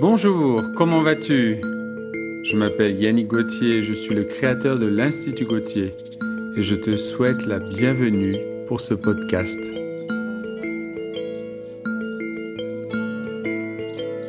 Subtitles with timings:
[0.00, 1.60] Bonjour, comment vas-tu?
[2.42, 5.94] Je m'appelle Yannick Gauthier, je suis le créateur de l'Institut Gauthier
[6.56, 9.58] et je te souhaite la bienvenue pour ce podcast.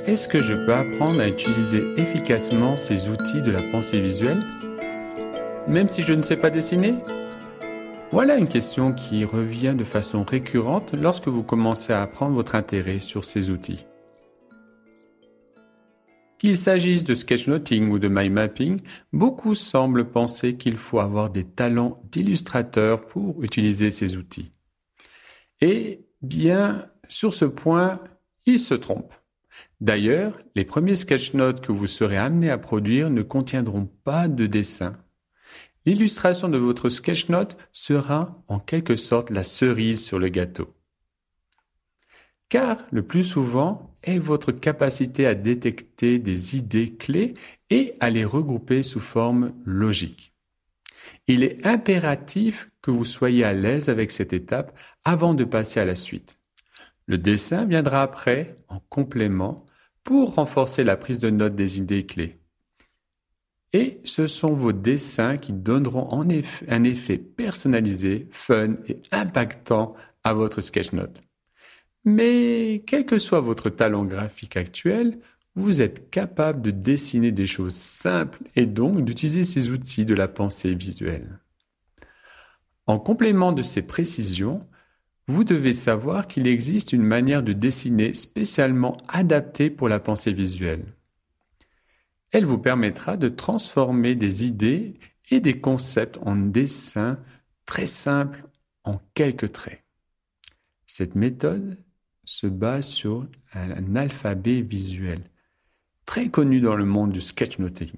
[0.06, 4.44] Est-ce que je peux apprendre à utiliser efficacement ces outils de la pensée visuelle?
[5.70, 6.96] Même si je ne sais pas dessiner?
[8.12, 13.00] Voilà une question qui revient de façon récurrente lorsque vous commencez à apprendre votre intérêt
[13.00, 13.86] sur ces outils.
[16.42, 18.82] Qu'il s'agisse de sketchnoting ou de mind mapping,
[19.14, 24.52] beaucoup semblent penser qu'il faut avoir des talents d'illustrateur pour utiliser ces outils.
[25.60, 28.00] Et bien, sur ce point,
[28.48, 29.14] ils se trompent.
[29.82, 34.98] D'ailleurs, les premiers sketchnotes que vous serez amené à produire ne contiendront pas de dessin.
[35.86, 40.74] L'illustration de votre sketchnote sera en quelque sorte la cerise sur le gâteau
[42.52, 47.34] car le plus souvent est votre capacité à détecter des idées clés
[47.70, 50.34] et à les regrouper sous forme logique.
[51.28, 55.86] Il est impératif que vous soyez à l'aise avec cette étape avant de passer à
[55.86, 56.38] la suite.
[57.06, 59.66] Le dessin viendra après, en complément,
[60.04, 62.38] pour renforcer la prise de note des idées clés.
[63.72, 69.96] Et ce sont vos dessins qui donneront en effet un effet personnalisé, fun et impactant
[70.26, 71.22] à votre sketchnote.
[72.04, 75.20] Mais quel que soit votre talent graphique actuel,
[75.56, 80.28] vous êtes capable de dessiner des choses simples et donc d'utiliser ces outils de la
[80.28, 81.40] pensée visuelle.
[82.88, 84.66] En complément de ces précisions,
[85.28, 90.96] vous devez savoir qu'il existe une manière de dessiner spécialement adaptée pour la pensée visuelle.
[92.32, 94.96] Elle vous permettra de transformer des idées
[95.30, 97.20] et des concepts en dessins
[97.66, 98.46] très simples
[98.84, 99.84] en quelques traits.
[100.86, 101.78] Cette méthode
[102.32, 105.20] se base sur un alphabet visuel,
[106.06, 107.92] très connu dans le monde du sketchnoting.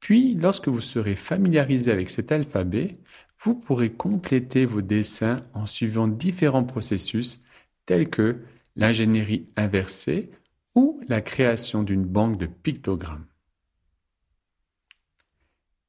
[0.00, 2.98] Puis, lorsque vous serez familiarisé avec cet alphabet,
[3.38, 7.42] vous pourrez compléter vos dessins en suivant différents processus
[7.84, 8.40] tels que
[8.74, 10.30] l'ingénierie inversée
[10.74, 13.26] ou la création d'une banque de pictogrammes.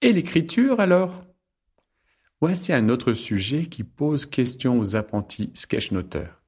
[0.02, 1.24] Et l'écriture alors?
[2.42, 6.45] Voici un autre sujet qui pose question aux apprentis sketchnoteurs.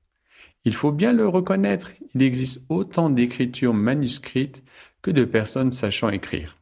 [0.66, 4.64] Il faut bien le reconnaître, il existe autant d'écritures manuscrites
[5.02, 6.58] que de personnes sachant écrire.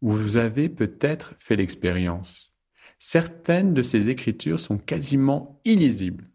[0.00, 2.54] Vous avez peut-être fait l'expérience.
[2.98, 6.30] Certaines de ces écritures sont quasiment illisibles.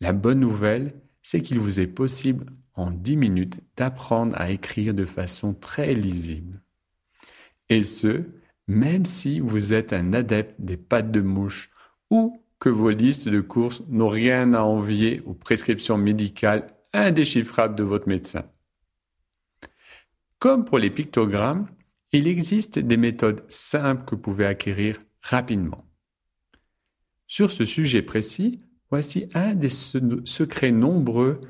[0.00, 5.06] La bonne nouvelle, c'est qu'il vous est possible en 10 minutes d'apprendre à écrire de
[5.06, 6.62] façon très lisible.
[7.68, 8.24] Et ce,
[8.68, 11.70] même si vous êtes un adepte des pattes de mouche
[12.10, 17.82] ou que vos listes de courses n'ont rien à envier aux prescriptions médicales indéchiffrables de
[17.82, 18.44] votre médecin.
[20.38, 21.68] Comme pour les pictogrammes,
[22.12, 25.84] il existe des méthodes simples que vous pouvez acquérir rapidement.
[27.26, 31.40] Sur ce sujet précis, voici un des secrets nombreux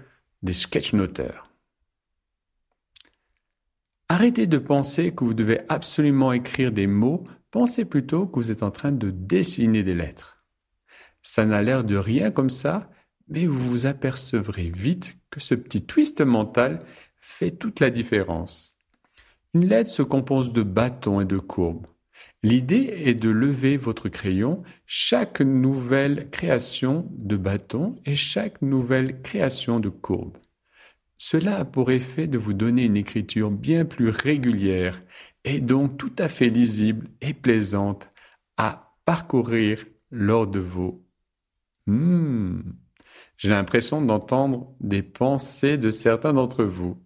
[0.42, 1.50] des sketchnoteurs.
[4.08, 8.62] Arrêtez de penser que vous devez absolument écrire des mots, pensez plutôt que vous êtes
[8.62, 10.35] en train de dessiner des lettres.
[11.28, 12.88] Ça n'a l'air de rien comme ça,
[13.28, 16.78] mais vous vous apercevrez vite que ce petit twist mental
[17.16, 18.76] fait toute la différence.
[19.52, 21.88] Une lettre se compose de bâtons et de courbes.
[22.44, 29.80] L'idée est de lever votre crayon chaque nouvelle création de bâton et chaque nouvelle création
[29.80, 30.38] de courbe.
[31.18, 35.02] Cela a pour effet de vous donner une écriture bien plus régulière
[35.44, 38.10] et donc tout à fait lisible et plaisante
[38.56, 41.05] à parcourir lors de vos
[41.86, 42.60] Hmm.
[43.36, 46.98] J'ai l'impression d'entendre des pensées de certains d'entre vous.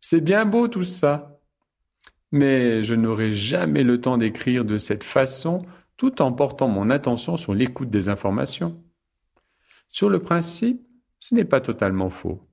[0.00, 1.40] C'est bien beau tout ça,
[2.32, 5.64] mais je n'aurai jamais le temps d'écrire de cette façon
[5.96, 8.82] tout en portant mon attention sur l'écoute des informations.
[9.88, 10.84] Sur le principe,
[11.20, 12.46] ce n'est pas totalement faux.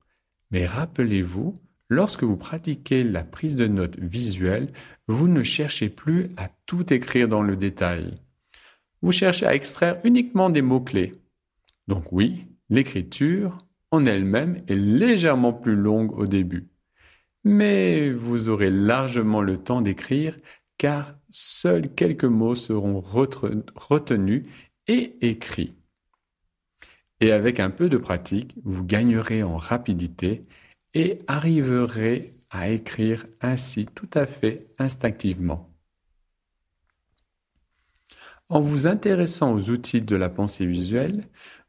[0.50, 4.72] Mais rappelez-vous, lorsque vous pratiquez la prise de notes visuelle,
[5.08, 8.21] vous ne cherchez plus à tout écrire dans le détail
[9.02, 11.12] vous cherchez à extraire uniquement des mots-clés.
[11.88, 13.58] Donc oui, l'écriture
[13.90, 16.68] en elle-même est légèrement plus longue au début.
[17.44, 20.38] Mais vous aurez largement le temps d'écrire
[20.78, 24.44] car seuls quelques mots seront retenus
[24.86, 25.74] et écrits.
[27.20, 30.44] Et avec un peu de pratique, vous gagnerez en rapidité
[30.94, 35.71] et arriverez à écrire ainsi tout à fait instinctivement.
[38.52, 41.24] En vous intéressant aux outils de la pensée visuelle,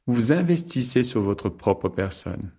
[0.05, 2.51] vous investissez sur votre propre personne.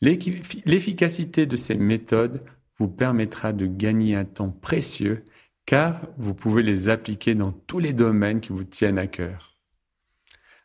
[0.00, 2.44] L'efficacité de ces méthodes
[2.78, 5.24] vous permettra de gagner un temps précieux
[5.66, 9.56] car vous pouvez les appliquer dans tous les domaines qui vous tiennent à cœur.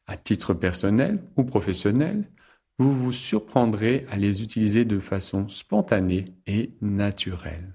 [0.06, 2.30] À titre personnel ou professionnel,
[2.78, 7.74] vous vous surprendrez à les utiliser de façon spontanée et naturelle.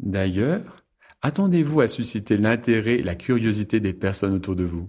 [0.00, 0.77] D'ailleurs,
[1.22, 4.88] attendez-vous à susciter l'intérêt et la curiosité des personnes autour de vous.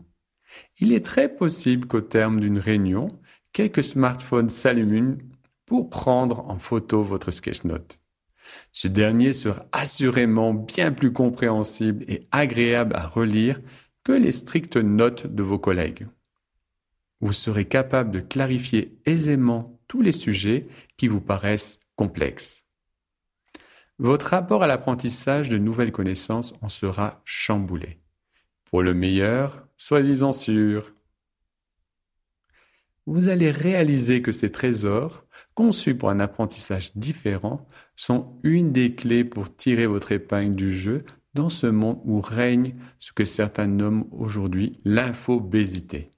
[0.80, 3.08] Il est très possible qu'au terme d'une réunion,
[3.54, 5.18] quelques smartphones s'allument
[5.66, 8.00] pour prendre en photo votre sketchnote.
[8.72, 13.62] Ce dernier sera assurément bien plus compréhensible et agréable à relire
[14.04, 16.08] que les strictes notes de vos collègues.
[17.22, 20.68] Vous serez capable de clarifier aisément tous les sujets
[20.98, 22.66] qui vous paraissent complexes.
[24.00, 28.00] Votre rapport à l'apprentissage de nouvelles connaissances en sera chamboulé.
[28.64, 30.94] Pour le meilleur, soyez-en sûr.
[33.06, 37.68] Vous allez réaliser que ces trésors, conçus pour un apprentissage différent,
[37.98, 41.04] sont une des clés pour tirer votre épingle du jeu
[41.34, 46.14] dans ce monde où règne ce que certains nomment aujourd'hui l'infobésité.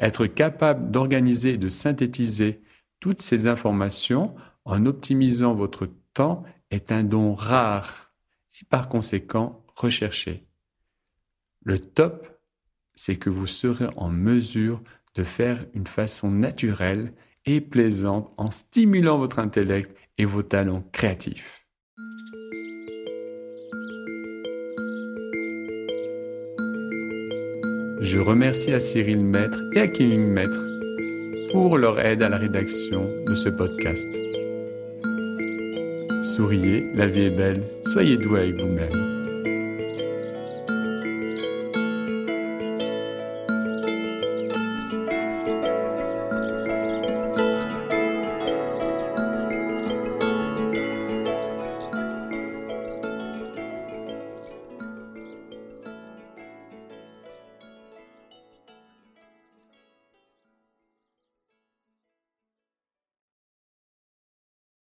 [0.00, 2.62] Être capable d'organiser et de synthétiser
[2.98, 4.34] toutes ces informations
[4.64, 5.88] en optimisant votre
[6.70, 8.12] est un don rare
[8.60, 10.46] et par conséquent recherché.
[11.62, 12.26] Le top,
[12.94, 14.82] c'est que vous serez en mesure
[15.14, 17.12] de faire une façon naturelle
[17.44, 21.66] et plaisante en stimulant votre intellect et vos talents créatifs.
[28.00, 30.64] Je remercie à Cyril Maître et à Killing Maître
[31.50, 34.25] pour leur aide à la rédaction de ce podcast.
[36.36, 39.05] Souriez, la vie est belle, soyez doux avec vous-même.